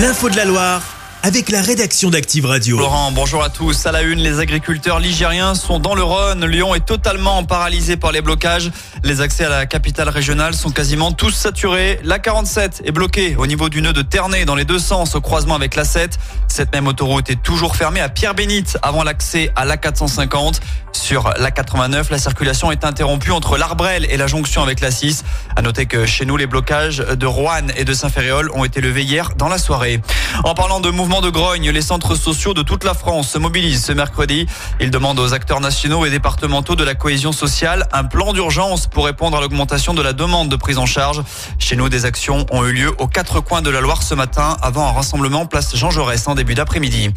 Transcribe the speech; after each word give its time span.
L'info 0.00 0.30
de 0.30 0.36
la 0.36 0.46
Loire 0.46 0.89
avec 1.22 1.50
la 1.50 1.60
rédaction 1.60 2.08
d'Active 2.08 2.46
Radio. 2.46 2.78
Laurent, 2.78 3.12
bonjour 3.12 3.42
à 3.42 3.50
tous. 3.50 3.84
À 3.84 3.92
la 3.92 4.02
une, 4.02 4.20
les 4.20 4.38
agriculteurs 4.38 5.00
ligériens 5.00 5.54
sont 5.54 5.78
dans 5.78 5.94
le 5.94 6.02
Rhône. 6.02 6.46
Lyon 6.46 6.74
est 6.74 6.86
totalement 6.86 7.44
paralysé 7.44 7.96
par 7.96 8.10
les 8.10 8.22
blocages. 8.22 8.70
Les 9.04 9.20
accès 9.20 9.44
à 9.44 9.50
la 9.50 9.66
capitale 9.66 10.08
régionale 10.08 10.54
sont 10.54 10.70
quasiment 10.70 11.12
tous 11.12 11.32
saturés. 11.32 12.00
La 12.04 12.18
47 12.18 12.82
est 12.84 12.92
bloquée 12.92 13.36
au 13.36 13.46
niveau 13.46 13.68
du 13.68 13.82
nœud 13.82 13.92
de 13.92 14.02
Ternay 14.02 14.46
dans 14.46 14.54
les 14.54 14.64
deux 14.64 14.78
sens 14.78 15.14
au 15.14 15.20
croisement 15.20 15.54
avec 15.54 15.74
la 15.74 15.84
7. 15.84 16.18
Cette 16.48 16.72
même 16.72 16.86
autoroute 16.86 17.28
est 17.28 17.42
toujours 17.42 17.76
fermée 17.76 18.00
à 18.00 18.08
Pierre-Bénite 18.08 18.78
avant 18.82 19.04
l'accès 19.04 19.52
à 19.56 19.64
la 19.64 19.76
450. 19.76 20.60
Sur 20.92 21.32
la 21.38 21.50
89, 21.50 22.10
la 22.10 22.18
circulation 22.18 22.72
est 22.72 22.84
interrompue 22.84 23.30
entre 23.30 23.56
l'Arbrel 23.56 24.06
et 24.10 24.16
la 24.16 24.26
jonction 24.26 24.62
avec 24.62 24.80
la 24.80 24.90
6. 24.90 25.24
À 25.54 25.62
noter 25.62 25.86
que 25.86 26.06
chez 26.06 26.24
nous, 26.24 26.36
les 26.36 26.46
blocages 26.46 26.98
de 26.98 27.26
Rouen 27.26 27.68
et 27.76 27.84
de 27.84 27.92
Saint-Ferréol 27.92 28.50
ont 28.54 28.64
été 28.64 28.80
levés 28.80 29.04
hier 29.04 29.30
dans 29.36 29.48
la 29.48 29.58
soirée. 29.58 30.00
En 30.44 30.54
parlant 30.54 30.80
de 30.80 30.90
mouvement 30.90 31.09
de 31.10 31.28
grogne, 31.28 31.70
les 31.70 31.82
centres 31.82 32.14
sociaux 32.14 32.54
de 32.54 32.62
toute 32.62 32.84
la 32.84 32.94
France 32.94 33.30
se 33.30 33.38
mobilisent 33.38 33.84
ce 33.84 33.92
mercredi. 33.92 34.46
Ils 34.78 34.92
demandent 34.92 35.18
aux 35.18 35.34
acteurs 35.34 35.60
nationaux 35.60 36.06
et 36.06 36.10
départementaux 36.10 36.76
de 36.76 36.84
la 36.84 36.94
cohésion 36.94 37.32
sociale 37.32 37.88
un 37.92 38.04
plan 38.04 38.32
d'urgence 38.32 38.86
pour 38.86 39.06
répondre 39.06 39.36
à 39.36 39.40
l'augmentation 39.40 39.92
de 39.92 40.02
la 40.02 40.12
demande 40.12 40.48
de 40.48 40.54
prise 40.54 40.78
en 40.78 40.86
charge. 40.86 41.22
Chez 41.58 41.74
nous, 41.74 41.88
des 41.88 42.04
actions 42.04 42.46
ont 42.52 42.64
eu 42.64 42.72
lieu 42.72 42.94
aux 42.98 43.08
quatre 43.08 43.40
coins 43.40 43.60
de 43.60 43.70
la 43.70 43.80
Loire 43.80 44.04
ce 44.04 44.14
matin 44.14 44.56
avant 44.62 44.86
un 44.86 44.92
rassemblement 44.92 45.46
place 45.46 45.74
Jean 45.74 45.90
Jaurès 45.90 46.28
en 46.28 46.36
début 46.36 46.54
d'après-midi. 46.54 47.10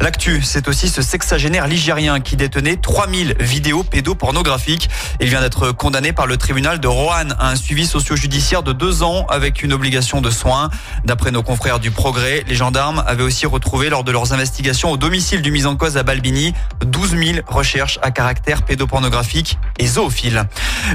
L'actu, 0.00 0.42
c'est 0.42 0.66
aussi 0.66 0.88
ce 0.88 1.00
sexagénaire 1.00 1.68
ligérien 1.68 2.18
qui 2.18 2.36
détenait 2.36 2.76
3000 2.76 3.36
vidéos 3.38 3.84
pédopornographiques. 3.84 4.90
Il 5.20 5.28
vient 5.28 5.40
d'être 5.40 5.70
condamné 5.70 6.12
par 6.12 6.26
le 6.26 6.36
tribunal 6.36 6.80
de 6.80 6.88
Roanne 6.88 7.36
à 7.38 7.50
un 7.50 7.56
suivi 7.56 7.86
socio-judiciaire 7.86 8.64
de 8.64 8.72
deux 8.72 9.04
ans 9.04 9.24
avec 9.28 9.62
une 9.62 9.72
obligation 9.72 10.20
de 10.20 10.30
soins. 10.30 10.68
D'après 11.04 11.30
nos 11.30 11.42
confrères 11.42 11.78
du 11.78 11.90
Progrès, 11.90 12.44
les 12.48 12.56
gendarmes 12.56 13.04
avaient 13.06 13.22
aussi 13.22 13.35
retrouvé 13.44 13.90
lors 13.90 14.04
de 14.04 14.12
leurs 14.12 14.32
investigations 14.32 14.92
au 14.92 14.96
domicile 14.96 15.42
du 15.42 15.50
mis 15.50 15.66
en 15.66 15.76
cause 15.76 15.98
à 15.98 16.02
Balbini 16.02 16.54
12 16.86 17.10
000 17.10 17.38
recherches 17.46 17.98
à 18.00 18.10
caractère 18.10 18.62
pédopornographique 18.62 19.58
et 19.78 19.86
zoophile. 19.86 20.44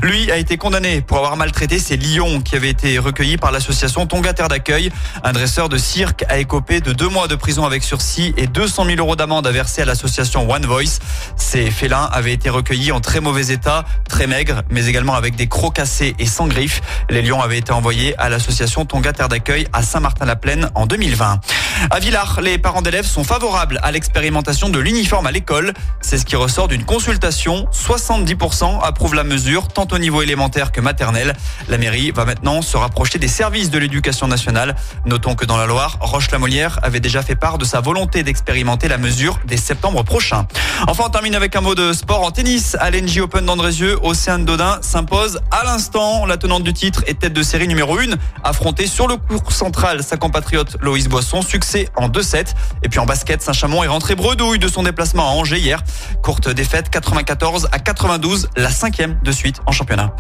Lui 0.02 0.32
a 0.32 0.38
été 0.38 0.58
condamné 0.58 1.02
pour 1.02 1.18
avoir 1.18 1.38
maltraité 1.38 1.78
ses 1.78 1.98
lions 1.98 2.42
qui 2.42 2.56
avaient 2.56 2.70
été 2.70 2.98
recueillis 2.98 3.38
par 3.38 3.52
l'association 3.52 4.08
Tonga 4.08 4.34
Terre 4.34 4.48
d'accueil. 4.48 4.92
Un 5.24 5.34
dresseur 5.34 5.70
de 5.70 5.78
cirque 5.78 6.26
a 6.30 6.40
écopé 6.40 6.82
de 6.82 6.94
deux 6.94 7.10
mois 7.10 7.28
de 7.28 7.36
prison 7.36 7.66
avec 7.66 7.84
sursis 7.84 8.34
et 8.38 8.48
200 8.48 8.86
000 8.86 8.98
euros 8.98 9.16
d'amende 9.16 9.46
à 9.46 9.52
verser 9.52 9.82
à 9.82 9.86
l'association 9.86 10.50
One 10.50 10.66
Voice. 10.66 11.00
Ces 11.36 11.70
félins 11.70 12.10
avaient 12.12 12.34
été 12.34 12.50
recueillis 12.50 12.92
en 12.92 13.02
très 13.02 13.20
mauvais 13.20 13.50
état, 13.50 13.86
très 14.08 14.26
maigres, 14.26 14.64
mais 14.70 14.88
également 14.88 15.14
avec 15.14 15.36
des 15.36 15.48
crocs 15.48 15.76
cassés 15.76 16.16
et 16.18 16.26
sans 16.26 16.48
griffes. 16.48 16.82
Les 17.10 17.22
lions 17.22 17.42
avaient 17.42 17.58
été 17.58 17.74
envoyés 17.74 18.18
à 18.18 18.30
l'association 18.30 18.86
Tonga 18.86 19.12
Terre 19.12 19.30
d'accueil 19.30 19.68
à 19.74 19.84
Saint-Martin-la-Plaine 19.84 20.70
en 20.76 20.86
2020. 20.86 21.42
À 21.90 22.00
Villars, 22.00 22.40
les 22.42 22.58
parents 22.58 22.82
d'élèves 22.82 23.06
sont 23.06 23.24
favorables 23.24 23.80
à 23.84 23.92
l'expérimentation 23.92 24.70
de 24.70 24.80
l'uniforme 24.80 25.28
à 25.28 25.32
l'école. 25.32 25.74
C'est 26.02 26.18
ce 26.18 26.26
qui 26.26 26.36
ressort 26.36 26.68
d'une 26.68 26.86
consultation. 26.86 27.68
70% 27.72 28.82
approuvent 28.82 29.16
la 29.16 29.24
mesure, 29.24 29.68
tant 29.68 29.88
au 29.92 29.98
niveau 29.98 30.22
élémentaire 30.22 30.72
que 30.72 30.82
maternel. 30.82 31.34
La 31.68 31.78
mairie 31.78 32.12
va 32.12 32.26
maintenant 32.26 32.62
se 32.62 32.78
rapprocher 32.78 33.20
des 33.20 33.28
services 33.28 33.70
de 33.70 33.80
l'éducation 33.80 34.28
nationale. 34.28 34.76
Notons 35.06 35.36
que 35.36 35.46
dans 35.46 35.58
la 35.58 35.66
Loire, 35.66 35.98
Roche-la-Molière 36.02 36.80
avait 36.84 37.00
déjà 37.00 37.22
fait 37.22 37.36
part 37.36 37.58
de 37.58 37.66
sa 37.66 37.82
volonté 37.82 38.24
d'expérimenter 38.24 38.88
la 38.88 38.98
mesure 38.98 39.40
dès 39.46 39.58
septembre 39.58 40.04
prochain. 40.04 40.46
Enfin, 40.88 41.06
on 41.08 41.10
termine 41.10 41.36
avec 41.36 41.56
un 41.56 41.62
mot 41.62 41.76
de 41.76 41.94
sport 41.94 42.24
en 42.24 42.32
tennis. 42.32 42.76
À 42.80 42.90
l'NJ 42.92 43.20
Open 43.20 43.46
d'Andrézieux, 43.46 43.98
Océane 44.04 44.46
Dodin 44.46 44.80
s'impose 44.82 45.40
à 45.52 45.64
l'instant. 45.64 46.26
La 46.26 46.38
tenante 46.38 46.64
du 46.64 46.74
titre 46.74 47.04
est 47.08 47.20
tête 47.20 47.34
de 47.34 47.44
série 47.44 47.68
numéro 47.68 47.98
1, 47.98 48.16
affrontée 48.44 48.88
sur 48.88 49.08
le 49.08 49.18
cours 49.18 49.52
central 49.52 50.04
sa 50.04 50.18
compatriote 50.18 50.78
Loïs 50.82 51.08
Boisson. 51.08 51.42
Succès 51.62 51.90
en 51.96 52.10
2-7. 52.10 52.56
Et 52.84 52.90
puis 52.90 53.00
en 53.00 53.06
basket, 53.06 53.40
Saint-Chamond 53.42 53.84
est 53.84 53.88
rentré 53.88 54.16
bredouille 54.16 54.58
de 54.58 54.68
son 54.68 54.82
déplacement 54.82 55.28
à 55.28 55.32
Angers 55.34 55.60
hier. 55.60 55.84
Courte 56.24 56.50
défaite 56.50 56.90
94 56.90 57.70
à 57.72 57.78
92, 57.78 58.50
la 58.58 58.72
cinquième 58.72 59.20
de 59.24 59.32
suite 59.32 59.58
en 59.68 59.72
championnat. 59.72 60.12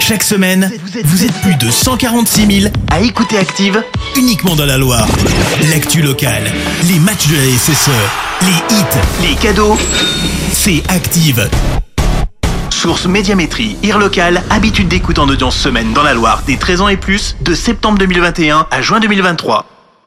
Chaque 0.00 0.24
semaine, 0.24 0.68
vous 1.04 1.24
êtes 1.24 1.40
plus 1.42 1.54
de 1.54 1.70
146 1.70 2.62
000 2.62 2.72
à 2.90 3.00
écouter 3.00 3.38
Active 3.38 3.84
uniquement 4.16 4.56
dans 4.56 4.66
la 4.66 4.78
Loire. 4.78 5.06
L'actu 5.70 6.02
locale, 6.02 6.50
les 6.88 6.98
matchs 6.98 7.28
de 7.28 7.36
la 7.36 7.56
SSE, 7.56 7.90
les 8.42 8.76
hits, 8.76 9.28
les 9.28 9.36
cadeaux, 9.36 9.78
c'est 10.52 10.82
Active. 10.88 11.48
Source 12.70 13.06
Médiamétrie, 13.06 13.76
IR 13.84 13.98
local, 13.98 14.42
habitude 14.50 14.88
d'écoute 14.88 15.20
en 15.20 15.28
audience 15.28 15.56
semaine 15.56 15.92
dans 15.92 16.02
la 16.02 16.14
Loire 16.14 16.42
des 16.48 16.56
13 16.56 16.80
ans 16.80 16.88
et 16.88 16.96
plus, 16.96 17.36
de 17.42 17.54
septembre 17.54 17.98
2021 17.98 18.66
à 18.72 18.82
juin 18.82 18.98
2023. 18.98 19.79